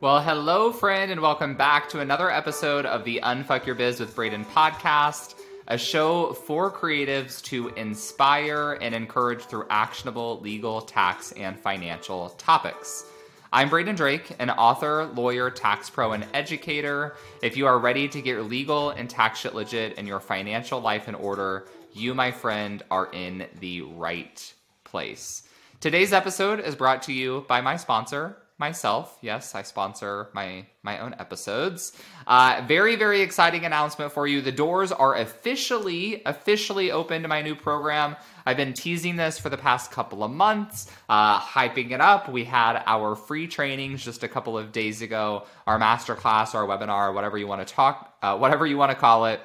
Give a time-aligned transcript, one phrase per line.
[0.00, 4.14] Well, hello, friend, and welcome back to another episode of the Unfuck Your Biz with
[4.14, 5.34] Braden podcast,
[5.66, 13.06] a show for creatives to inspire and encourage through actionable legal, tax, and financial topics.
[13.52, 17.16] I'm Braden Drake, an author, lawyer, tax pro, and educator.
[17.42, 20.80] If you are ready to get your legal and tax shit legit and your financial
[20.80, 25.42] life in order, you, my friend, are in the right place.
[25.80, 29.16] Today's episode is brought to you by my sponsor, myself.
[29.22, 31.92] Yes, I sponsor my my own episodes.
[32.26, 34.40] Uh, very very exciting announcement for you.
[34.40, 38.16] The doors are officially officially open to my new program.
[38.44, 42.28] I've been teasing this for the past couple of months, uh, hyping it up.
[42.28, 47.14] We had our free trainings just a couple of days ago, our masterclass, our webinar,
[47.14, 49.40] whatever you want to talk, uh, whatever you want to call it,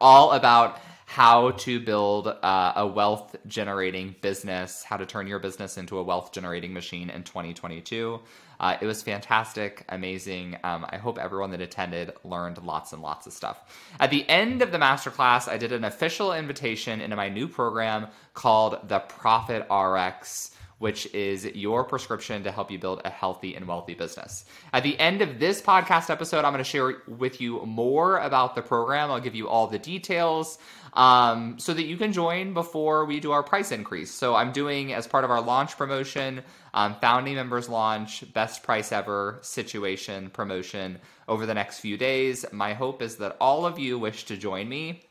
[0.00, 0.78] all about
[1.14, 6.02] how to build uh, a wealth generating business, how to turn your business into a
[6.02, 8.18] wealth generating machine in 2022.
[8.58, 10.56] Uh, it was fantastic, amazing.
[10.64, 13.60] Um, I hope everyone that attended learned lots and lots of stuff.
[14.00, 18.08] At the end of the masterclass, I did an official invitation into my new program
[18.32, 23.66] called the Profit RX which is your prescription to help you build a healthy and
[23.66, 24.44] wealthy business.
[24.72, 28.54] At the end of this podcast episode, I'm going to share with you more about
[28.54, 29.10] the program.
[29.10, 30.58] I'll give you all the details
[30.94, 34.10] um, so that you can join before we do our price increase.
[34.10, 38.92] So I'm doing as part of our launch promotion, um, founding members launch, best price
[38.92, 42.44] ever situation promotion over the next few days.
[42.52, 45.02] My hope is that all of you wish to join me.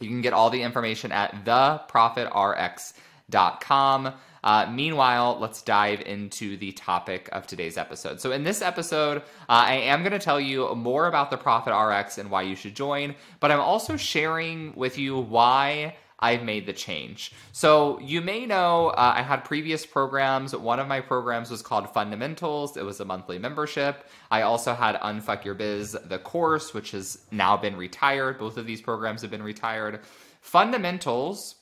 [0.00, 4.14] You can get all the information at theprofitrx.com.
[4.42, 8.20] Uh, meanwhile, let's dive into the topic of today's episode.
[8.20, 11.74] So, in this episode, uh, I am going to tell you more about the Profit
[11.74, 15.96] RX and why you should join, but I'm also sharing with you why.
[16.22, 17.32] I've made the change.
[17.52, 20.54] So, you may know uh, I had previous programs.
[20.54, 24.06] One of my programs was called Fundamentals, it was a monthly membership.
[24.30, 28.38] I also had Unfuck Your Biz, the course, which has now been retired.
[28.38, 30.00] Both of these programs have been retired.
[30.42, 31.54] Fundamentals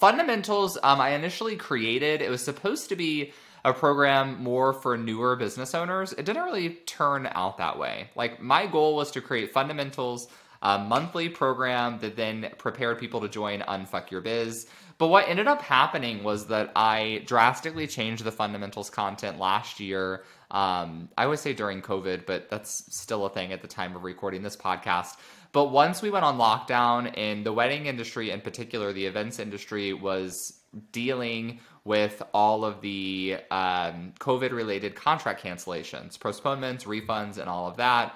[0.00, 3.34] Fundamentals, um, I initially created, it was supposed to be
[3.66, 6.14] a program more for newer business owners.
[6.14, 8.08] It didn't really turn out that way.
[8.16, 10.28] Like, my goal was to create Fundamentals,
[10.62, 14.68] a monthly program that then prepared people to join Unfuck Your Biz.
[14.96, 20.24] But what ended up happening was that I drastically changed the fundamentals content last year.
[20.50, 24.04] Um, I would say during COVID, but that's still a thing at the time of
[24.04, 25.16] recording this podcast.
[25.52, 29.92] But once we went on lockdown, in the wedding industry in particular, the events industry
[29.92, 30.60] was
[30.92, 37.76] dealing with all of the um, COVID related contract cancellations, postponements, refunds, and all of
[37.78, 38.14] that.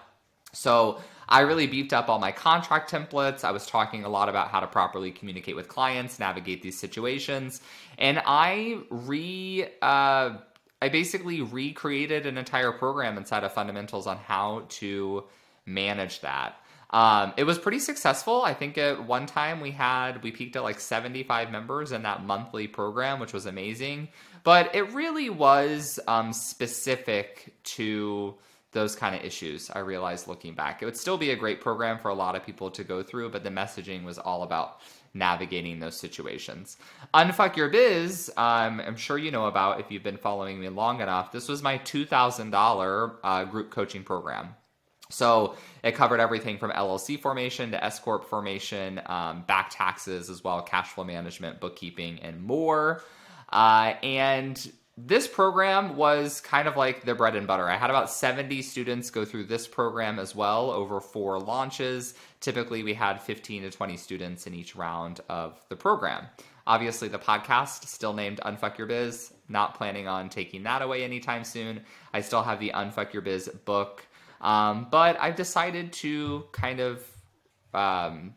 [0.53, 3.43] So I really beefed up all my contract templates.
[3.43, 7.61] I was talking a lot about how to properly communicate with clients, navigate these situations,
[7.99, 9.67] and I re.
[9.83, 10.37] Uh,
[10.83, 15.25] I basically recreated an entire program inside of fundamentals on how to
[15.65, 16.57] manage that.
[16.95, 18.45] Um, it was pretty successful.
[18.45, 22.23] I think at one time we had we peaked at like 75 members in that
[22.23, 24.09] monthly program, which was amazing.
[24.45, 28.37] But it really was um, specific to
[28.71, 29.71] those kind of issues.
[29.73, 32.47] I realized looking back, it would still be a great program for a lot of
[32.47, 34.81] people to go through, but the messaging was all about
[35.15, 36.77] navigating those situations.
[37.13, 41.01] Unfuck Your Biz, um, I'm sure you know about if you've been following me long
[41.01, 41.33] enough.
[41.33, 44.55] This was my $2,000 uh, group coaching program.
[45.15, 50.43] So it covered everything from LLC formation to S corp formation, um, back taxes as
[50.43, 53.03] well, cash flow management, bookkeeping, and more.
[53.51, 57.69] Uh, and this program was kind of like the bread and butter.
[57.69, 62.15] I had about 70 students go through this program as well over four launches.
[62.41, 66.27] Typically, we had 15 to 20 students in each round of the program.
[66.67, 71.45] Obviously, the podcast, still named Unfuck Your Biz, not planning on taking that away anytime
[71.45, 71.83] soon.
[72.13, 74.07] I still have the Unfuck Your Biz book.
[74.41, 77.05] Um, but I've decided to kind of
[77.73, 78.35] um,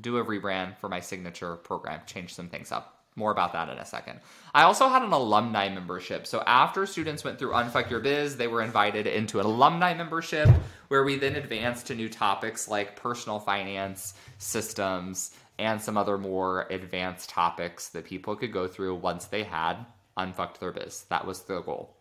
[0.00, 2.92] do a rebrand for my signature program, change some things up.
[3.18, 4.20] More about that in a second.
[4.54, 6.26] I also had an alumni membership.
[6.26, 10.50] So after students went through Unfuck Your Biz, they were invited into an alumni membership
[10.88, 16.66] where we then advanced to new topics like personal finance, systems, and some other more
[16.68, 19.86] advanced topics that people could go through once they had
[20.18, 21.06] unfucked their biz.
[21.08, 21.95] That was the goal.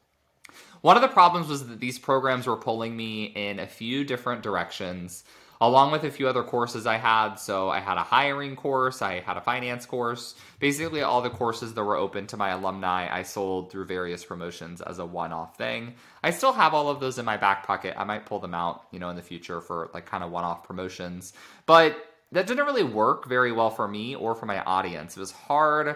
[0.86, 4.44] One of the problems was that these programs were pulling me in a few different
[4.44, 5.24] directions,
[5.60, 7.38] along with a few other courses I had.
[7.38, 10.36] So I had a hiring course, I had a finance course.
[10.60, 14.80] Basically, all the courses that were open to my alumni, I sold through various promotions
[14.80, 15.96] as a one off thing.
[16.22, 17.96] I still have all of those in my back pocket.
[17.98, 20.44] I might pull them out, you know, in the future for like kind of one
[20.44, 21.34] off promotions.
[21.66, 21.98] But
[22.32, 25.18] that didn't really work very well for me or for my audience.
[25.18, 25.96] It was hard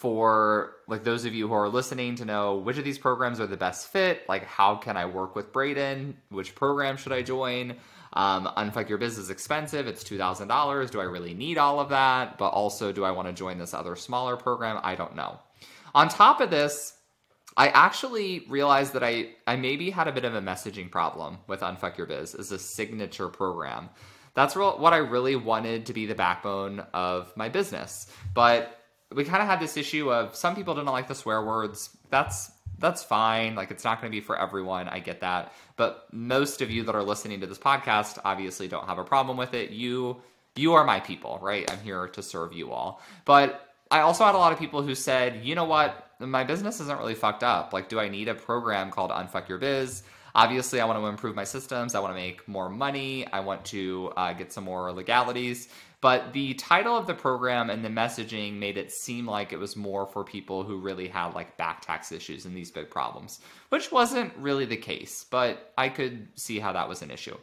[0.00, 3.46] for like those of you who are listening to know which of these programs are
[3.46, 4.26] the best fit.
[4.30, 6.16] Like, how can I work with Braden?
[6.30, 7.76] Which program should I join?
[8.14, 9.86] Um, Unfuck Your Biz is expensive.
[9.86, 10.90] It's $2,000.
[10.90, 12.38] Do I really need all of that?
[12.38, 14.80] But also, do I want to join this other smaller program?
[14.82, 15.38] I don't know.
[15.94, 16.94] On top of this,
[17.58, 21.60] I actually realized that I, I maybe had a bit of a messaging problem with
[21.60, 23.90] Unfuck Your Biz as a signature program.
[24.32, 28.10] That's what I really wanted to be the backbone of my business.
[28.32, 28.79] But
[29.14, 31.96] we kind of had this issue of some people didn't like the swear words.
[32.10, 33.54] That's that's fine.
[33.54, 34.88] Like it's not going to be for everyone.
[34.88, 35.52] I get that.
[35.76, 39.36] But most of you that are listening to this podcast obviously don't have a problem
[39.36, 39.70] with it.
[39.70, 40.22] You
[40.56, 41.70] you are my people, right?
[41.70, 43.00] I'm here to serve you all.
[43.24, 46.06] But I also had a lot of people who said, "You know what?
[46.20, 47.72] My business isn't really fucked up.
[47.72, 50.02] Like do I need a program called Unfuck Your Biz?"
[50.34, 51.94] Obviously, I want to improve my systems.
[51.94, 53.26] I want to make more money.
[53.32, 55.68] I want to uh, get some more legalities.
[56.00, 59.76] But the title of the program and the messaging made it seem like it was
[59.76, 63.92] more for people who really had like back tax issues and these big problems, which
[63.92, 67.36] wasn't really the case, but I could see how that was an issue.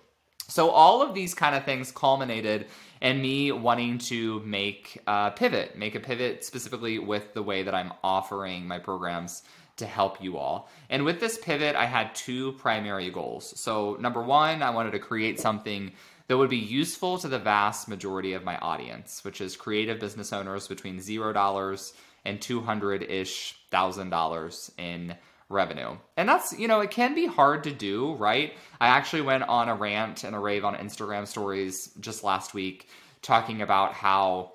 [0.47, 2.67] So all of these kind of things culminated
[3.01, 7.75] in me wanting to make a pivot, make a pivot specifically with the way that
[7.75, 9.43] I'm offering my programs
[9.77, 10.69] to help you all.
[10.89, 13.59] And with this pivot, I had two primary goals.
[13.59, 15.93] So number one, I wanted to create something
[16.27, 20.33] that would be useful to the vast majority of my audience, which is creative business
[20.33, 21.93] owners between $0
[22.25, 25.15] and 200 ish thousand dollars in
[25.49, 25.95] revenue.
[26.17, 28.53] And that's, you know, it can be hard to do, right?
[28.81, 32.89] I actually went on a rant and a rave on Instagram stories just last week
[33.21, 34.53] talking about how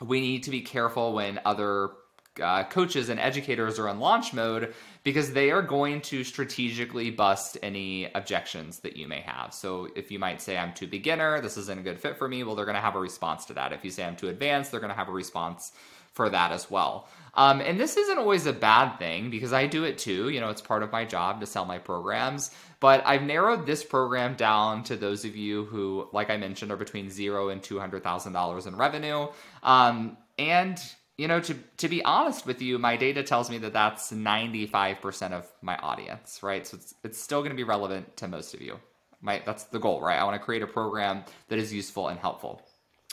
[0.00, 1.90] we need to be careful when other
[2.42, 7.58] uh, coaches and educators are in launch mode because they are going to strategically bust
[7.62, 9.54] any objections that you may have.
[9.54, 12.42] So if you might say, I'm too beginner, this isn't a good fit for me,
[12.42, 13.72] well, they're going to have a response to that.
[13.72, 15.72] If you say, I'm too advanced, they're going to have a response
[16.12, 17.08] for that as well.
[17.34, 20.30] Um, and this isn't always a bad thing because I do it too.
[20.30, 22.50] You know, it's part of my job to sell my programs.
[22.80, 26.76] But I've narrowed this program down to those of you who, like I mentioned, are
[26.76, 29.28] between zero and two hundred thousand dollars in revenue.
[29.62, 30.78] Um, and
[31.18, 35.32] you know, to to be honest with you, my data tells me that that's 95%
[35.32, 36.66] of my audience, right?
[36.66, 38.78] So it's it's still going to be relevant to most of you.
[39.22, 40.18] My that's the goal, right?
[40.18, 42.62] I want to create a program that is useful and helpful.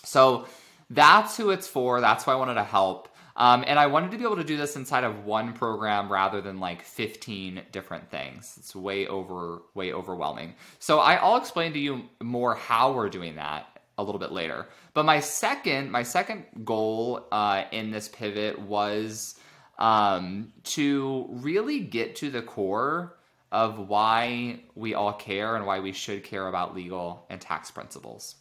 [0.03, 0.47] So
[0.89, 2.01] that's who it's for.
[2.01, 3.09] That's why I wanted to help.
[3.35, 6.39] Um, and I wanted to be able to do this inside of one program rather
[6.39, 8.53] than like 15 different things.
[8.59, 10.53] It's way over, way overwhelming.
[10.77, 14.67] So I, I'll explain to you more how we're doing that a little bit later.
[14.93, 19.39] But my second, my second goal uh, in this pivot was
[19.77, 23.17] um, to really get to the core
[23.51, 28.35] of why we all care and why we should care about legal and tax principles.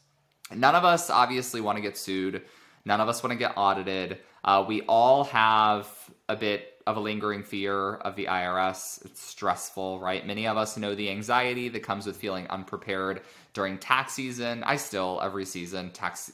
[0.55, 2.43] None of us obviously want to get sued.
[2.85, 4.19] None of us want to get audited.
[4.43, 5.87] Uh, we all have
[6.29, 9.05] a bit of a lingering fear of the IRS.
[9.05, 10.27] It's stressful, right?
[10.27, 13.23] Many of us know the anxiety that comes with feeling unprepared
[13.55, 14.65] during tax season.
[14.65, 16.33] I still, every season, tax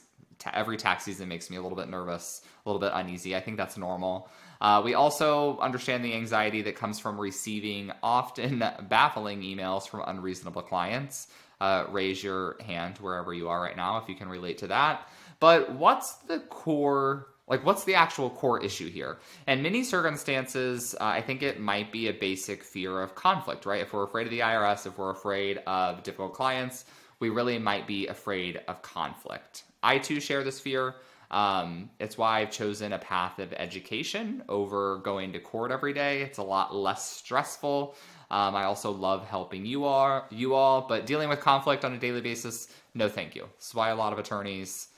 [0.53, 3.35] every tax season makes me a little bit nervous, a little bit uneasy.
[3.35, 4.29] I think that's normal.
[4.61, 8.59] Uh, we also understand the anxiety that comes from receiving often
[8.89, 11.27] baffling emails from unreasonable clients.
[11.61, 15.07] Uh, raise your hand wherever you are right now if you can relate to that.
[15.39, 19.17] But what's the core like, what's the actual core issue here?
[19.47, 23.81] In many circumstances, uh, I think it might be a basic fear of conflict, right?
[23.81, 26.85] If we're afraid of the IRS, if we're afraid of difficult clients,
[27.19, 29.63] we really might be afraid of conflict.
[29.81, 30.95] I too share this fear.
[31.31, 36.21] Um, it's why I've chosen a path of education over going to court every day.
[36.21, 37.95] It's a lot less stressful.
[38.31, 41.97] Um, I also love helping you all, you all, but dealing with conflict on a
[41.97, 43.47] daily basis, no, thank you.
[43.57, 44.89] That's why a lot of attorneys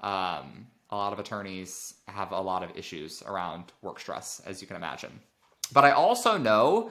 [0.00, 4.66] um, a lot of attorneys have a lot of issues around work stress, as you
[4.66, 5.20] can imagine.
[5.72, 6.90] But I also know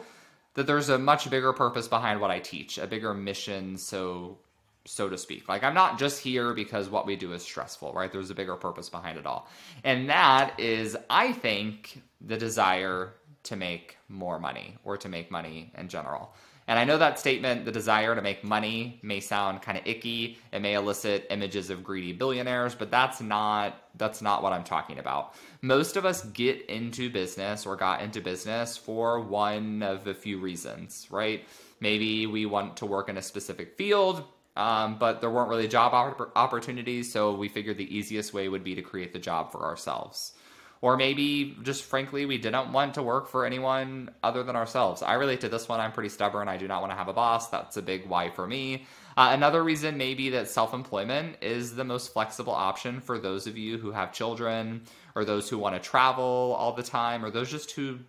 [0.53, 4.37] that there's a much bigger purpose behind what I teach, a bigger mission, so
[4.85, 5.47] so to speak.
[5.47, 8.11] Like I'm not just here because what we do is stressful, right?
[8.11, 9.47] There's a bigger purpose behind it all.
[9.83, 13.13] And that is I think the desire
[13.43, 16.33] to make more money or to make money in general.
[16.69, 20.37] And I know that statement, the desire to make money, may sound kind of icky.
[20.53, 24.99] It may elicit images of greedy billionaires, but that's not that's not what I'm talking
[24.99, 25.33] about.
[25.63, 30.37] Most of us get into business or got into business for one of a few
[30.37, 31.43] reasons, right?
[31.79, 34.23] Maybe we want to work in a specific field,
[34.55, 35.93] um, but there weren't really job
[36.35, 40.33] opportunities, so we figured the easiest way would be to create the job for ourselves.
[40.81, 45.01] Or maybe just frankly we didn't want to work for anyone other than ourselves.
[45.01, 45.79] I relate to this one.
[45.79, 46.47] I'm pretty stubborn.
[46.47, 47.49] I do not want to have a boss.
[47.49, 48.85] That's a big why for me.
[49.17, 53.57] Uh, another reason maybe that self employment is the most flexible option for those of
[53.57, 54.83] you who have children
[55.15, 57.99] or those who want to travel all the time or those just who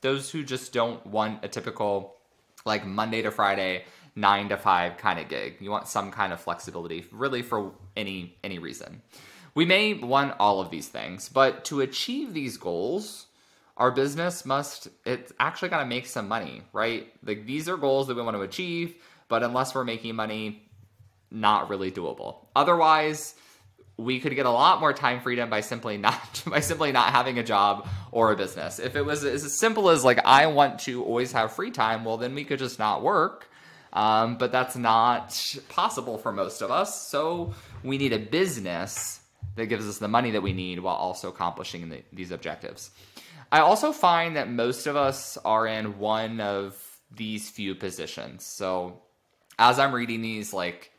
[0.00, 2.16] those who just don't want a typical
[2.64, 3.84] like Monday to Friday
[4.16, 5.56] nine to five kind of gig.
[5.60, 9.02] You want some kind of flexibility, really for any any reason.
[9.56, 13.26] We may want all of these things, but to achieve these goals,
[13.78, 17.10] our business must it's actually got to make some money, right?
[17.24, 18.94] Like these are goals that we want to achieve,
[19.28, 20.68] but unless we're making money,
[21.30, 22.44] not really doable.
[22.54, 23.34] Otherwise,
[23.96, 27.38] we could get a lot more time freedom by simply not by simply not having
[27.38, 28.78] a job or a business.
[28.78, 32.18] If it was as simple as like I want to always have free time, well
[32.18, 33.48] then we could just not work
[33.94, 37.08] um, but that's not possible for most of us.
[37.08, 39.20] So we need a business
[39.56, 42.90] that gives us the money that we need while also accomplishing the, these objectives.
[43.50, 46.80] I also find that most of us are in one of
[47.14, 48.44] these few positions.
[48.44, 49.02] So
[49.58, 50.92] as I'm reading these, like,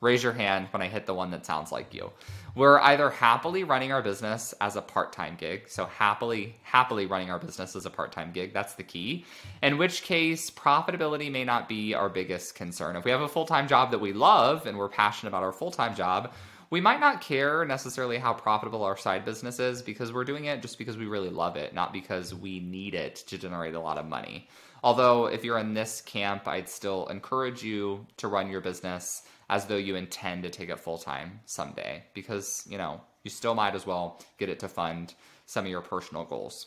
[0.00, 2.10] raise your hand when I hit the one that sounds like you.
[2.54, 7.38] We're either happily running our business as a part-time gig, so happily happily running our
[7.38, 9.24] business as a part-time gig, that's the key.
[9.62, 12.96] In which case profitability may not be our biggest concern.
[12.96, 15.94] If we have a full-time job that we love and we're passionate about our full-time
[15.96, 16.32] job,
[16.74, 20.60] we might not care necessarily how profitable our side business is because we're doing it
[20.60, 23.96] just because we really love it, not because we need it to generate a lot
[23.96, 24.48] of money.
[24.82, 29.66] Although, if you're in this camp, I'd still encourage you to run your business as
[29.66, 33.76] though you intend to take it full time someday because, you know, you still might
[33.76, 35.14] as well get it to fund
[35.46, 36.66] some of your personal goals.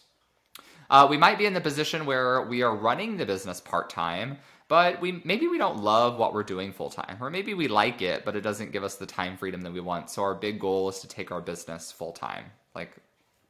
[0.90, 4.38] Uh, we might be in the position where we are running the business part time,
[4.68, 8.02] but we maybe we don't love what we're doing full time, or maybe we like
[8.02, 10.10] it, but it doesn't give us the time freedom that we want.
[10.10, 12.46] So our big goal is to take our business full time.
[12.76, 12.96] Like,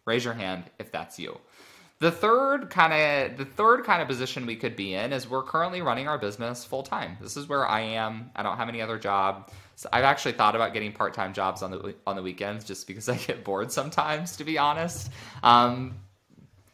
[0.05, 1.39] raise your hand if that's you.
[2.00, 5.41] The third kind of the third kind of position we could be in is we're
[5.41, 7.17] currently running our business full time.
[7.19, 8.29] This is where I am.
[8.36, 9.50] I don't have any other job.
[9.75, 12.86] So I've actually thought about getting part time jobs on the on the weekends just
[12.86, 15.12] because I get bored sometimes, to be honest.
[15.41, 15.95] Um,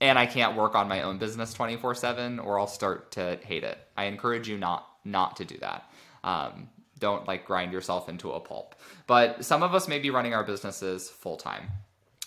[0.03, 3.39] and I can't work on my own business twenty four seven, or I'll start to
[3.41, 3.77] hate it.
[3.95, 5.89] I encourage you not not to do that.
[6.23, 6.69] Um,
[6.99, 8.75] don't like grind yourself into a pulp.
[9.07, 11.71] But some of us may be running our businesses full time.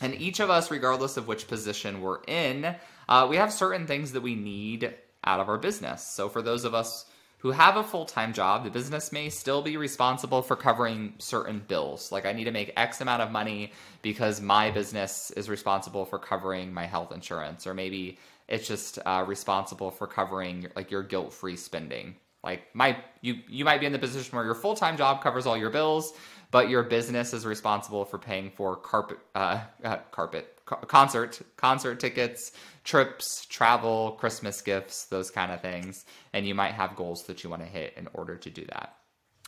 [0.01, 2.75] And each of us, regardless of which position we're in,
[3.09, 6.07] uh, we have certain things that we need out of our business.
[6.07, 7.07] So for those of us
[7.47, 11.61] who have a full time job, the business may still be responsible for covering certain
[11.69, 12.11] bills.
[12.11, 13.71] Like I need to make X amount of money
[14.03, 19.25] because my business is responsible for covering my health insurance, or maybe it's just uh,
[19.29, 22.17] responsible for covering like your guilt free spending.
[22.47, 25.47] Like my you you might be in the position where your full time job covers
[25.47, 26.13] all your bills,
[26.53, 32.53] but your business is responsible for paying for carpet, uh, uh, carpet, concert, concert tickets,
[32.85, 36.05] trips, travel, Christmas gifts, those kind of things.
[36.33, 38.95] And you might have goals that you want to hit in order to do that.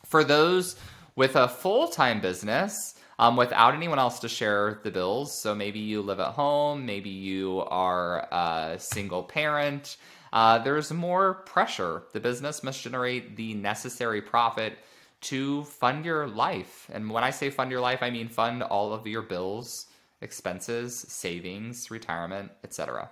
[0.05, 0.75] For those
[1.15, 5.79] with a full time business, um, without anyone else to share the bills, so maybe
[5.79, 9.97] you live at home, maybe you are a single parent,
[10.33, 12.03] uh, there's more pressure.
[12.13, 14.79] The business must generate the necessary profit
[15.21, 16.89] to fund your life.
[16.93, 19.87] And when I say fund your life, I mean fund all of your bills,
[20.21, 23.11] expenses, savings, retirement, etc.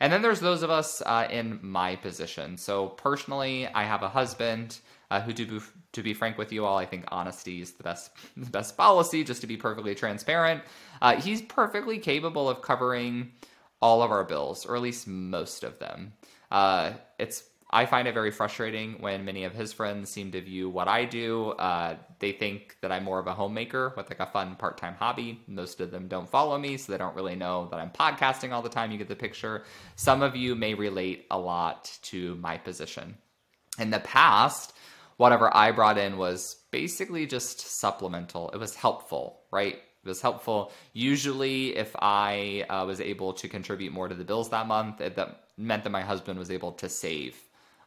[0.00, 2.56] And then there's those of us uh, in my position.
[2.56, 4.78] So personally, I have a husband
[5.10, 5.60] uh, who, to be,
[5.92, 9.24] to be frank with you all, I think honesty is the best the best policy.
[9.24, 10.62] Just to be perfectly transparent,
[11.02, 13.32] uh, he's perfectly capable of covering
[13.82, 16.12] all of our bills, or at least most of them.
[16.50, 20.68] Uh, it's I find it very frustrating when many of his friends seem to view
[20.68, 21.50] what I do.
[21.50, 24.94] Uh, they think that I'm more of a homemaker with like a fun part time
[24.94, 25.40] hobby.
[25.46, 28.62] Most of them don't follow me, so they don't really know that I'm podcasting all
[28.62, 28.90] the time.
[28.90, 29.62] You get the picture.
[29.94, 33.16] Some of you may relate a lot to my position.
[33.78, 34.72] In the past,
[35.16, 39.74] whatever I brought in was basically just supplemental, it was helpful, right?
[39.74, 40.72] It was helpful.
[40.92, 45.14] Usually, if I uh, was able to contribute more to the bills that month, it,
[45.16, 47.36] that meant that my husband was able to save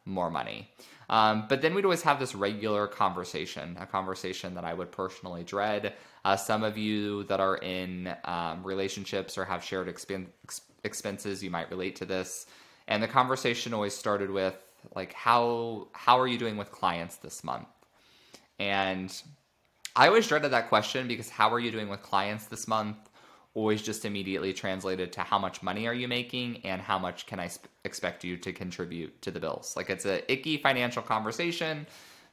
[0.04, 0.70] more money.
[1.10, 5.44] Um, but then we'd always have this regular conversation, a conversation that I would personally
[5.44, 5.94] dread.
[6.24, 11.42] Uh, some of you that are in um, relationships or have shared expen- ex- expenses,
[11.42, 12.46] you might relate to this.
[12.88, 14.56] And the conversation always started with
[14.94, 17.68] like, how how are you doing with clients this month?
[18.58, 19.14] And
[19.96, 22.96] I always dreaded that question because how are you doing with clients this month?
[23.54, 27.38] Always just immediately translated to how much money are you making and how much can
[27.38, 29.74] I sp- expect you to contribute to the bills.
[29.76, 31.86] Like it's a icky financial conversation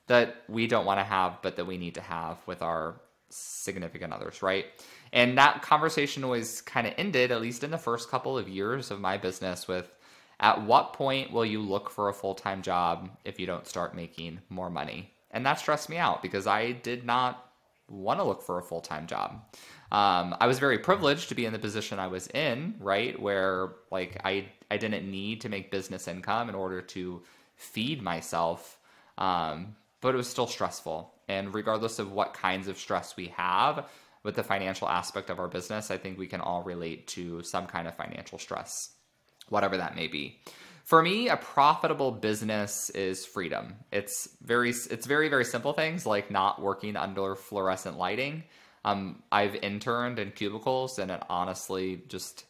[0.08, 3.00] that we don't want to have, but that we need to have with our
[3.30, 4.66] significant others, right?
[5.14, 8.92] And that conversation always kind of ended, at least in the first couple of years
[8.92, 9.94] of my business, with
[10.40, 13.96] at what point will you look for a full time job if you don't start
[13.96, 15.14] making more money?
[15.30, 17.52] And that stressed me out because I did not
[17.88, 19.42] want to look for a full time job.
[19.92, 23.20] Um, I was very privileged to be in the position I was in, right?
[23.20, 27.22] Where like I I didn't need to make business income in order to
[27.56, 28.78] feed myself,
[29.18, 31.14] um, but it was still stressful.
[31.28, 33.86] And regardless of what kinds of stress we have
[34.24, 37.68] with the financial aspect of our business, I think we can all relate to some
[37.68, 38.92] kind of financial stress,
[39.50, 40.40] whatever that may be.
[40.86, 43.76] For me, a profitable business is freedom.
[43.92, 48.44] It's very it's very very simple things like not working under fluorescent lighting.
[48.84, 52.46] Um, I've interned in cubicles and it honestly just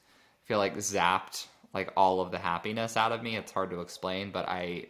[0.45, 3.35] feel like zapped like all of the happiness out of me.
[3.35, 4.87] It's hard to explain, but I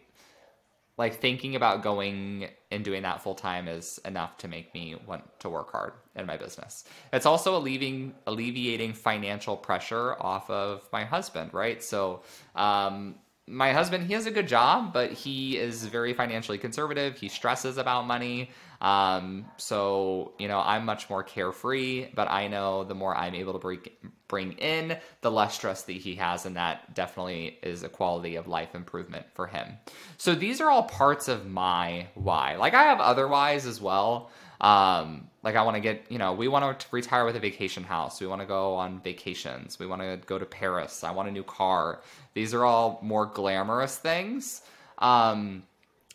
[0.98, 5.24] like thinking about going and doing that full time is enough to make me want
[5.40, 6.84] to work hard in my business.
[7.12, 11.82] It's also alleviating alleviating financial pressure off of my husband, right?
[11.82, 12.22] So
[12.54, 13.16] um,
[13.48, 17.18] my husband, he has a good job, but he is very financially conservative.
[17.18, 18.50] He stresses about money.
[18.82, 23.52] Um, so, you know, I'm much more carefree, but I know the more I'm able
[23.52, 23.80] to bring,
[24.26, 26.46] bring in, the less stress that he has.
[26.46, 29.78] And that definitely is a quality of life improvement for him.
[30.18, 32.56] So these are all parts of my why.
[32.56, 34.30] Like I have other whys as well.
[34.60, 37.84] Um, like I want to get, you know, we want to retire with a vacation
[37.84, 38.20] house.
[38.20, 39.78] We want to go on vacations.
[39.78, 41.04] We want to go to Paris.
[41.04, 42.00] I want a new car.
[42.34, 44.62] These are all more glamorous things.
[44.98, 45.64] Um,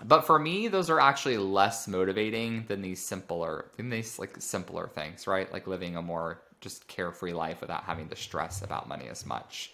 [0.06, 4.88] but for me, those are actually less motivating than these simpler, than these like simpler
[4.88, 5.52] things, right?
[5.52, 9.74] Like living a more just carefree life without having to stress about money as much.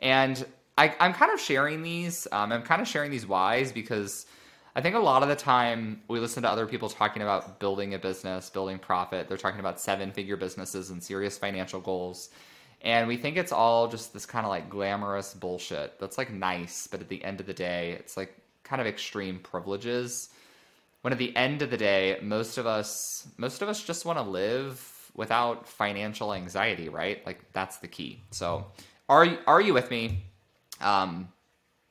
[0.00, 0.44] And
[0.76, 2.26] I, am kind of sharing these.
[2.32, 4.26] Um, I'm kind of sharing these whys because
[4.74, 7.94] I think a lot of the time we listen to other people talking about building
[7.94, 9.28] a business, building profit.
[9.28, 12.30] They're talking about seven figure businesses and serious financial goals.
[12.82, 16.86] And we think it's all just this kind of like glamorous bullshit that's like nice,
[16.86, 18.39] but at the end of the day, it's like
[18.70, 20.30] kind of extreme privileges.
[21.02, 24.18] When at the end of the day, most of us most of us just want
[24.18, 27.24] to live without financial anxiety, right?
[27.26, 28.22] Like that's the key.
[28.30, 28.66] So,
[29.08, 30.22] are you, are you with me?
[30.80, 31.28] Um,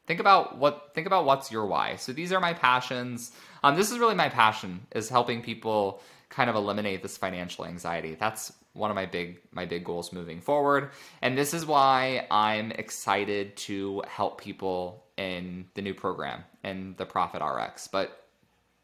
[0.07, 3.92] think about what think about what's your why so these are my passions um, this
[3.92, 8.89] is really my passion is helping people kind of eliminate this financial anxiety that's one
[8.89, 10.89] of my big my big goals moving forward
[11.22, 17.05] and this is why i'm excited to help people in the new program in the
[17.05, 18.25] profit rx but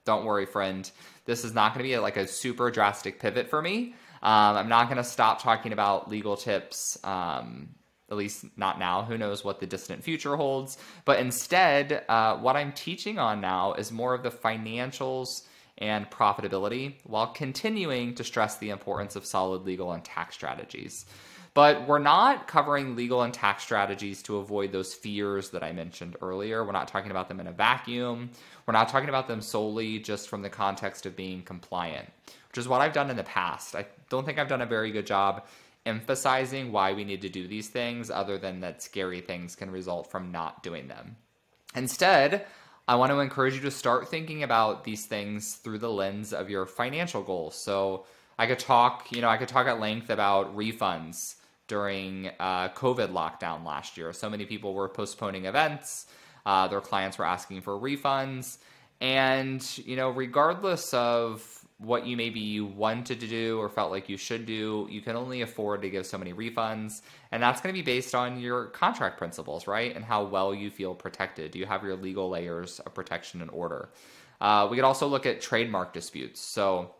[0.05, 0.91] don't worry friend
[1.25, 4.57] this is not going to be a, like a super drastic pivot for me um,
[4.57, 7.69] i'm not going to stop talking about legal tips um,
[8.09, 9.03] at least not now.
[9.03, 10.77] Who knows what the distant future holds?
[11.05, 15.41] But instead, uh, what I'm teaching on now is more of the financials
[15.77, 21.05] and profitability while continuing to stress the importance of solid legal and tax strategies.
[21.55, 26.17] But we're not covering legal and tax strategies to avoid those fears that I mentioned
[26.21, 26.65] earlier.
[26.65, 28.29] We're not talking about them in a vacuum.
[28.65, 32.09] We're not talking about them solely just from the context of being compliant,
[32.49, 33.73] which is what I've done in the past.
[33.73, 35.45] I don't think I've done a very good job
[35.85, 40.11] emphasizing why we need to do these things other than that scary things can result
[40.11, 41.15] from not doing them.
[41.73, 42.45] Instead,
[42.85, 46.49] I want to encourage you to start thinking about these things through the lens of
[46.49, 47.55] your financial goals.
[47.55, 48.05] So
[48.37, 51.35] I could talk, you know, I could talk at length about refunds
[51.67, 54.13] during uh, COVID lockdown last year.
[54.13, 56.07] So many people were postponing events.
[56.45, 58.57] Uh, their clients were asking for refunds.
[59.01, 64.07] And, you know, regardless of what you maybe you wanted to do or felt like
[64.07, 67.01] you should do, you can only afford to give so many refunds.
[67.31, 69.93] And that's going to be based on your contract principles, right?
[69.93, 71.51] And how well you feel protected.
[71.51, 73.89] Do you have your legal layers of protection in order?
[74.39, 76.39] Uh, we could also look at trademark disputes.
[76.39, 76.93] So,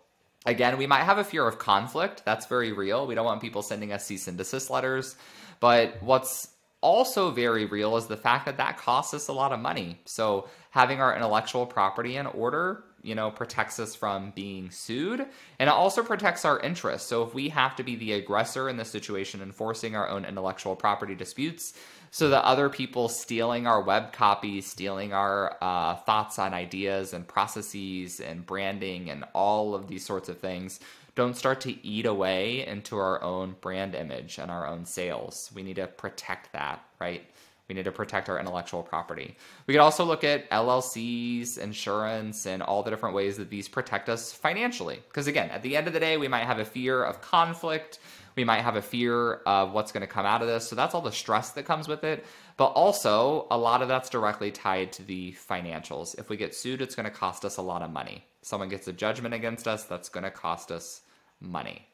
[0.46, 2.24] again, we might have a fear of conflict.
[2.26, 3.08] That's very real.
[3.08, 5.16] We don't want people sending us cease and desist letters.
[5.60, 6.50] But what's
[6.82, 10.00] also very real is the fact that that costs us a lot of money.
[10.06, 15.20] So, having our intellectual property in order you know, protects us from being sued.
[15.60, 17.08] And it also protects our interests.
[17.08, 20.76] So if we have to be the aggressor in this situation, enforcing our own intellectual
[20.76, 21.76] property disputes,
[22.16, 27.28] so that other people stealing our web copies, stealing our uh, thoughts on ideas and
[27.28, 30.80] processes and branding and all of these sorts of things
[31.16, 35.52] don't start to eat away into our own brand image and our own sales.
[35.54, 37.30] We need to protect that, right?
[37.68, 39.36] We need to protect our intellectual property.
[39.66, 44.08] We could also look at LLCs, insurance, and all the different ways that these protect
[44.08, 45.00] us financially.
[45.08, 47.98] Because again, at the end of the day, we might have a fear of conflict.
[48.36, 50.68] We might have a fear of what's going to come out of this.
[50.68, 52.26] So that's all the stress that comes with it.
[52.58, 56.20] But also, a lot of that's directly tied to the financials.
[56.20, 58.26] If we get sued, it's going to cost us a lot of money.
[58.42, 61.02] Someone gets a judgment against us, that's going to cost us
[61.40, 61.88] money.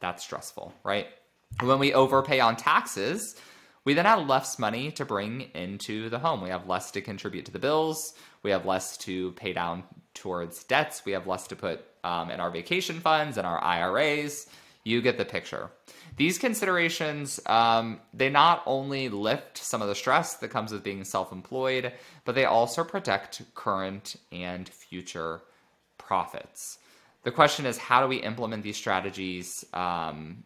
[0.00, 1.08] That's stressful, right?
[1.60, 3.36] When we overpay on taxes,
[3.84, 6.40] we then have less money to bring into the home.
[6.40, 8.14] We have less to contribute to the bills.
[8.42, 9.82] We have less to pay down
[10.14, 11.04] towards debts.
[11.04, 14.46] We have less to put um, in our vacation funds and our IRAs.
[14.84, 15.70] You get the picture.
[16.16, 21.04] These considerations, um, they not only lift some of the stress that comes with being
[21.04, 21.92] self employed,
[22.24, 25.40] but they also protect current and future
[25.98, 26.78] profits.
[27.22, 29.64] The question is, how do we implement these strategies?
[29.72, 30.42] Um,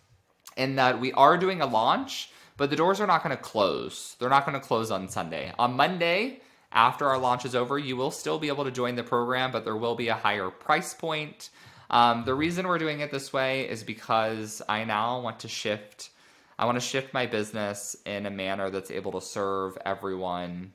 [0.55, 4.15] in that we are doing a launch, but the doors are not going to close.
[4.19, 5.51] They're not going to close on Sunday.
[5.59, 6.39] On Monday,
[6.71, 9.63] after our launch is over, you will still be able to join the program, but
[9.63, 11.49] there will be a higher price point.
[11.89, 16.09] Um, the reason we're doing it this way is because I now want to shift.
[16.57, 20.73] I want to shift my business in a manner that's able to serve everyone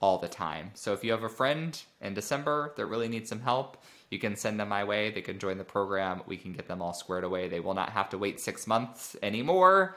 [0.00, 0.70] all the time.
[0.74, 4.36] So if you have a friend in December that really needs some help, you can
[4.36, 5.10] send them my way.
[5.10, 6.22] They can join the program.
[6.26, 7.48] We can get them all squared away.
[7.48, 9.96] They will not have to wait six months anymore.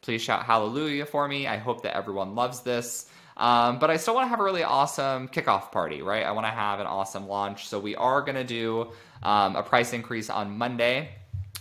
[0.00, 1.46] Please shout hallelujah for me.
[1.46, 3.06] I hope that everyone loves this.
[3.36, 6.24] Um, but I still want to have a really awesome kickoff party, right?
[6.24, 7.68] I want to have an awesome launch.
[7.68, 11.10] So we are going to do um, a price increase on Monday.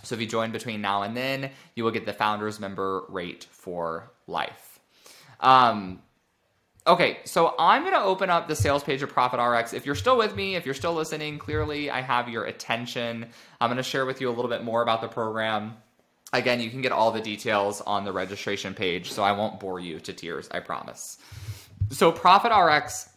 [0.03, 3.47] So if you join between now and then, you will get the founders member rate
[3.51, 4.79] for life.
[5.39, 6.01] Um,
[6.85, 9.71] Okay, so I'm going to open up the sales page of Profit RX.
[9.71, 13.27] If you're still with me, if you're still listening, clearly I have your attention.
[13.61, 15.77] I'm going to share with you a little bit more about the program.
[16.33, 19.79] Again, you can get all the details on the registration page, so I won't bore
[19.79, 21.19] you to tears, I promise.
[21.89, 23.07] So, Profit RX,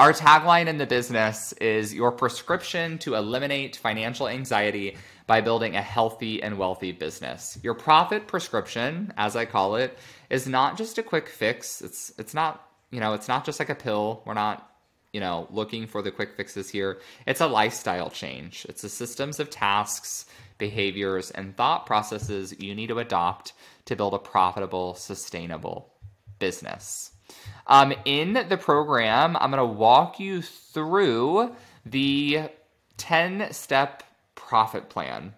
[0.00, 4.96] our tagline in the business is your prescription to eliminate financial anxiety
[5.28, 7.58] by building a healthy and wealthy business.
[7.62, 9.96] Your profit prescription, as I call it,
[10.30, 11.80] is not just a quick fix.
[11.80, 14.22] It's it's not you know, it's not just like a pill.
[14.24, 14.70] We're not,
[15.12, 17.00] you know, looking for the quick fixes here.
[17.26, 18.66] It's a lifestyle change.
[18.68, 20.26] It's a systems of tasks,
[20.58, 23.54] behaviors, and thought processes you need to adopt
[23.86, 25.92] to build a profitable, sustainable
[26.38, 27.10] business.
[27.66, 31.54] Um, in the program, I'm going to walk you through
[31.86, 32.50] the
[32.98, 34.02] 10 step
[34.34, 35.32] profit plan.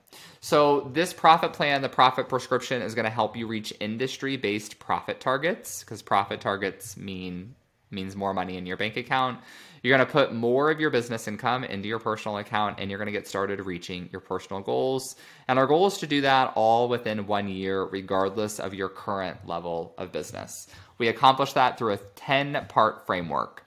[0.45, 4.79] So, this profit plan, the profit prescription, is going to help you reach industry based
[4.79, 7.55] profit targets because profit targets mean
[7.91, 9.41] means more money in your bank account.
[9.83, 12.99] You're going to put more of your business income into your personal account and you're
[12.99, 15.17] going to get started reaching your personal goals.
[15.49, 19.49] And our goal is to do that all within one year, regardless of your current
[19.49, 20.67] level of business.
[20.99, 23.65] We accomplish that through a 10 part framework.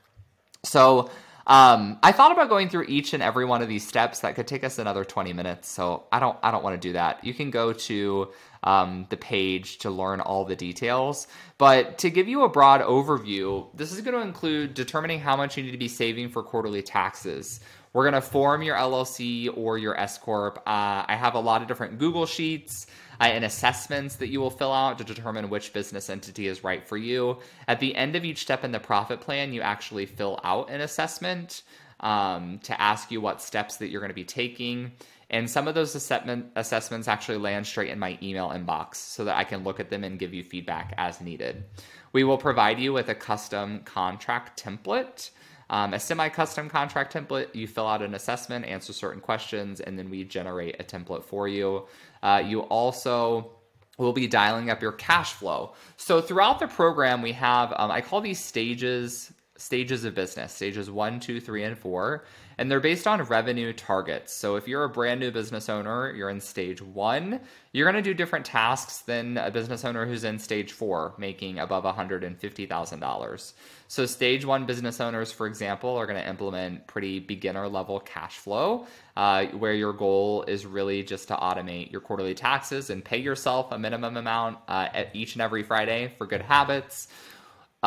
[0.63, 1.09] So,
[1.47, 4.19] um, I thought about going through each and every one of these steps.
[4.19, 5.69] That could take us another 20 minutes.
[5.69, 7.23] So I don't I don't want to do that.
[7.23, 8.27] You can go to
[8.63, 11.27] um, the page to learn all the details.
[11.57, 15.55] But to give you a broad overview, this is going to include determining how much
[15.55, 17.61] you need to be saving for quarterly taxes.
[17.93, 20.57] We're going to form your LLC or your S corp.
[20.59, 22.87] Uh, I have a lot of different Google sheets
[23.19, 26.87] uh, and assessments that you will fill out to determine which business entity is right
[26.87, 27.39] for you.
[27.67, 30.81] At the end of each step in the profit plan, you actually fill out an
[30.81, 31.63] assessment
[31.99, 34.91] um, to ask you what steps that you're going to be taking.
[35.29, 39.35] And some of those assessment, assessments actually land straight in my email inbox so that
[39.35, 41.65] I can look at them and give you feedback as needed.
[42.13, 45.31] We will provide you with a custom contract template.
[45.69, 49.97] Um, a semi custom contract template, you fill out an assessment, answer certain questions, and
[49.97, 51.87] then we generate a template for you.
[52.23, 53.51] Uh, you also
[53.97, 55.73] will be dialing up your cash flow.
[55.97, 60.89] So throughout the program, we have um, I call these stages stages of business stages
[60.89, 62.23] one two three and four
[62.59, 64.33] and they're based on revenue targets.
[64.33, 67.39] So if you're a brand new business owner you're in stage one
[67.77, 71.59] you're going to do different tasks than a business owner who's in stage four making
[71.59, 73.53] above $150000
[73.87, 78.37] so stage one business owners for example are going to implement pretty beginner level cash
[78.37, 83.17] flow uh, where your goal is really just to automate your quarterly taxes and pay
[83.17, 87.07] yourself a minimum amount uh, at each and every friday for good habits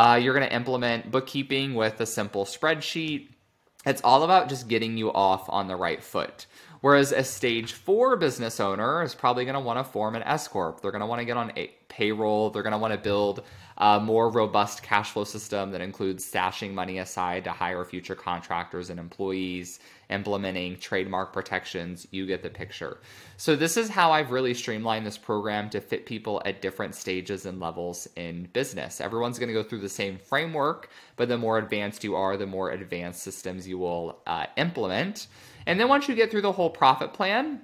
[0.00, 3.28] uh, you're going to implement bookkeeping with a simple spreadsheet.
[3.84, 6.46] It's all about just getting you off on the right foot.
[6.80, 10.48] Whereas a stage four business owner is probably going to want to form an S
[10.48, 10.80] corp.
[10.80, 12.48] They're going to want to get on a payroll.
[12.48, 13.42] They're going to want to build
[13.76, 18.88] a more robust cash flow system that includes stashing money aside to hire future contractors
[18.88, 22.06] and employees, implementing trademark protections.
[22.10, 22.98] You get the picture.
[23.36, 27.46] So, this is how I've really streamlined this program to fit people at different stages
[27.46, 29.00] and levels in business.
[29.00, 32.46] Everyone's going to go through the same framework, but the more advanced you are, the
[32.46, 35.28] more advanced systems you will uh, implement.
[35.66, 37.60] And then once you get through the whole profit plan,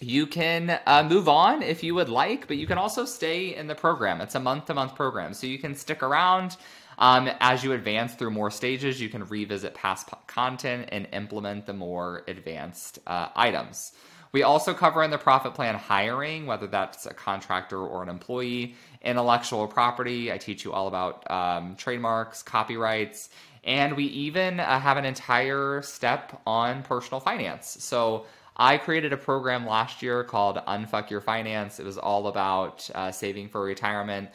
[0.00, 3.66] you can uh, move on if you would like, but you can also stay in
[3.66, 4.20] the program.
[4.22, 6.56] It's a month to month program, so you can stick around.
[7.00, 11.72] Um, as you advance through more stages, you can revisit past content and implement the
[11.72, 13.92] more advanced uh, items.
[14.32, 18.76] We also cover in the profit plan hiring, whether that's a contractor or an employee,
[19.02, 20.30] intellectual property.
[20.30, 23.30] I teach you all about um, trademarks, copyrights,
[23.64, 27.78] and we even uh, have an entire step on personal finance.
[27.80, 31.80] So I created a program last year called Unfuck Your Finance.
[31.80, 34.28] It was all about uh, saving for retirement,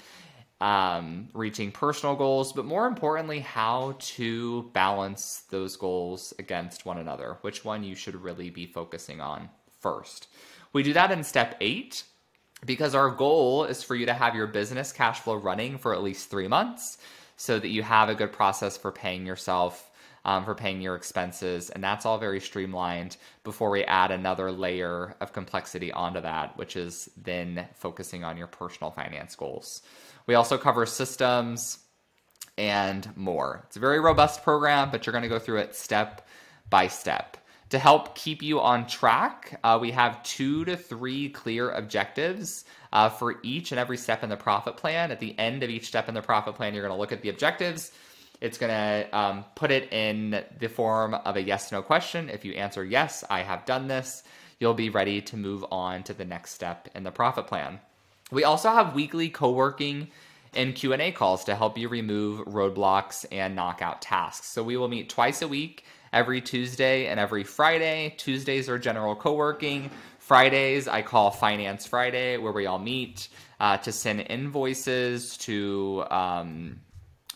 [0.61, 7.37] um, reaching personal goals, but more importantly, how to balance those goals against one another,
[7.41, 10.27] which one you should really be focusing on first.
[10.73, 12.03] We do that in step eight
[12.65, 16.03] because our goal is for you to have your business cash flow running for at
[16.03, 16.97] least three months
[17.37, 19.91] so that you have a good process for paying yourself
[20.25, 21.69] um, for paying your expenses.
[21.69, 26.75] And that's all very streamlined before we add another layer of complexity onto that, which
[26.75, 29.83] is then focusing on your personal finance goals.
[30.27, 31.79] We also cover systems
[32.57, 33.63] and more.
[33.67, 36.27] It's a very robust program, but you're going to go through it step
[36.69, 37.37] by step.
[37.69, 43.09] To help keep you on track, uh, we have two to three clear objectives uh,
[43.09, 45.11] for each and every step in the profit plan.
[45.11, 47.21] At the end of each step in the profit plan, you're going to look at
[47.21, 47.91] the objectives
[48.41, 52.29] it's going to um, put it in the form of a yes no question.
[52.29, 54.23] If you answer yes, I have done this,
[54.59, 57.79] you'll be ready to move on to the next step in the profit plan.
[58.31, 60.07] We also have weekly co-working
[60.53, 64.47] and Q&A calls to help you remove roadblocks and knock out tasks.
[64.47, 68.15] So we will meet twice a week, every Tuesday and every Friday.
[68.17, 69.91] Tuesdays are general co-working.
[70.17, 73.27] Fridays I call Finance Friday, where we all meet
[73.59, 76.79] uh, to send invoices, to um,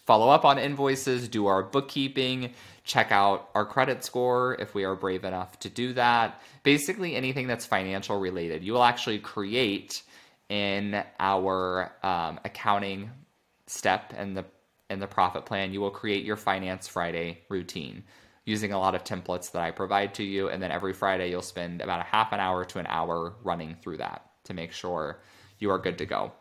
[0.08, 2.52] follow up on invoices, do our bookkeeping,
[2.84, 6.42] check out our credit score if we are brave enough to do that.
[6.64, 8.64] Basically, anything that's financial related.
[8.64, 10.02] You will actually create
[10.50, 13.12] in our um, accounting
[13.68, 14.46] step and the
[14.90, 18.04] in the profit plan, you will create your Finance Friday routine
[18.46, 20.50] using a lot of templates that I provide to you.
[20.50, 23.76] And then every Friday, you'll spend about a half an hour to an hour running
[23.76, 25.22] through that to make sure
[25.60, 26.32] you are good to go.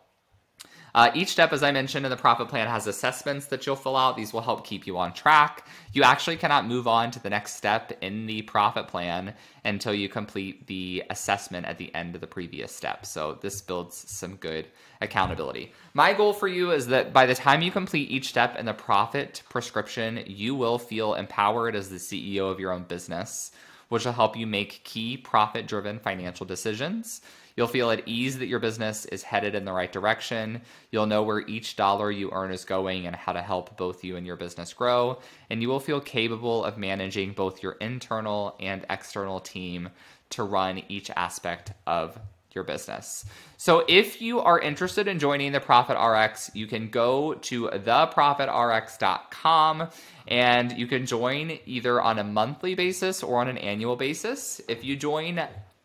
[0.95, 3.97] Uh, each step, as I mentioned in the profit plan, has assessments that you'll fill
[3.97, 4.17] out.
[4.17, 5.67] These will help keep you on track.
[5.93, 10.09] You actually cannot move on to the next step in the profit plan until you
[10.09, 13.05] complete the assessment at the end of the previous step.
[13.05, 14.67] So this builds some good
[15.01, 15.73] accountability.
[15.95, 18.75] My goal for you is that by the time you complete each step in the
[18.75, 23.53] profit prescription, you will feel empowered as the CEO of your own business,
[23.89, 27.21] which will help you make key profit driven financial decisions.
[27.59, 30.63] You'll feel at ease that your business is headed in the right direction.
[30.93, 34.15] You'll know where each dollar you earn is going and how to help both you
[34.15, 35.19] and your business grow.
[35.51, 39.89] And you will feel capable of managing both your internal and external team
[40.31, 42.17] to run each aspect of
[42.55, 43.25] your business.
[43.57, 49.89] So if you are interested in joining the Profit RX, you can go to theprofitrx.com
[50.29, 54.61] and you can join either on a monthly basis or on an annual basis.
[54.69, 55.41] If you join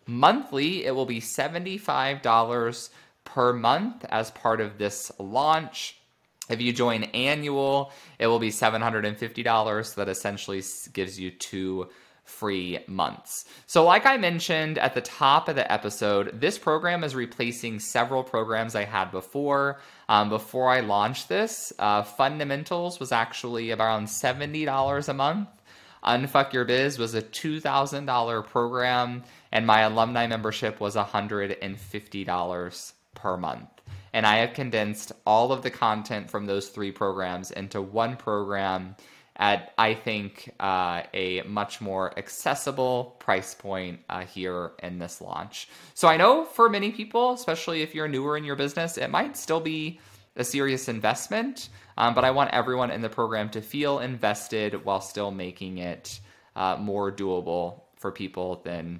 [0.05, 2.89] Monthly, it will be $75
[3.25, 5.97] per month as part of this launch.
[6.49, 9.95] If you join annual, it will be $750.
[9.95, 10.61] That essentially
[10.91, 11.89] gives you two
[12.23, 13.45] free months.
[13.67, 18.23] So, like I mentioned at the top of the episode, this program is replacing several
[18.23, 19.79] programs I had before.
[20.09, 25.49] Um, before I launched this, uh, Fundamentals was actually around $70 a month.
[26.03, 33.69] Unfuck Your Biz was a $2,000 program, and my alumni membership was $150 per month.
[34.11, 38.95] And I have condensed all of the content from those three programs into one program
[39.35, 45.69] at, I think, uh, a much more accessible price point uh, here in this launch.
[45.93, 49.37] So I know for many people, especially if you're newer in your business, it might
[49.37, 49.99] still be
[50.35, 51.69] a serious investment.
[51.97, 56.19] Um, but I want everyone in the program to feel invested while still making it
[56.55, 58.99] uh, more doable for people than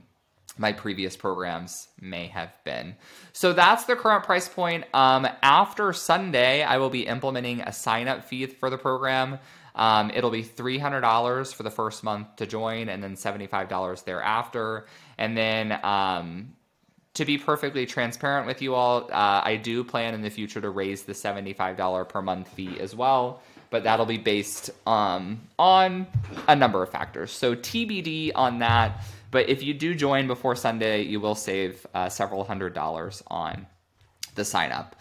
[0.58, 2.96] my previous programs may have been.
[3.32, 4.86] So that's the current price point.
[4.94, 9.40] Um, after Sunday, I will be implementing a sign up fee for the program.
[9.76, 14.86] Um, it'll be $300 for the first month to join and then $75 thereafter.
[15.18, 16.54] And then um,
[17.16, 20.70] to be perfectly transparent with you all, uh, I do plan in the future to
[20.70, 23.42] raise the $75 per month fee as well,
[23.74, 26.06] but that'll be based um, on
[26.48, 27.32] a number of factors.
[27.32, 29.04] So TBD on that.
[29.32, 33.66] But if you do join before Sunday, you will save uh, several hundred dollars on
[34.36, 34.96] the sign up.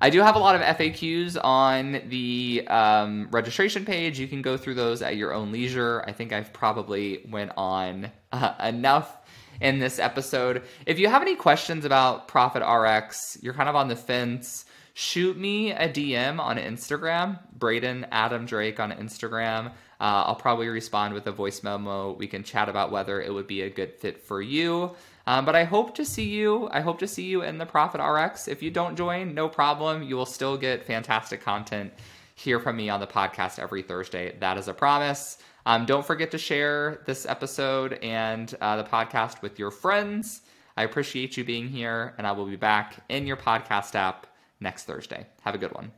[0.00, 4.18] I do have a lot of FAQs on the um, registration page.
[4.18, 6.02] You can go through those at your own leisure.
[6.06, 9.18] I think I've probably went on uh, enough
[9.60, 10.62] in this episode.
[10.86, 15.36] If you have any questions about Profit RX, you're kind of on the fence, shoot
[15.36, 19.66] me a DM on Instagram, Braden Adam Drake on Instagram.
[20.00, 22.12] Uh, I'll probably respond with a voice memo.
[22.12, 24.92] We can chat about whether it would be a good fit for you.
[25.26, 26.68] Um, but I hope to see you.
[26.70, 28.46] I hope to see you in the Profit RX.
[28.46, 30.02] If you don't join, no problem.
[30.02, 31.92] You will still get fantastic content.
[32.36, 34.36] Hear from me on the podcast every Thursday.
[34.40, 35.38] That is a promise.
[35.66, 40.42] Um, don't forget to share this episode and uh, the podcast with your friends.
[40.76, 44.26] I appreciate you being here, and I will be back in your podcast app
[44.64, 45.26] next Thursday.
[45.42, 45.92] Have a good one.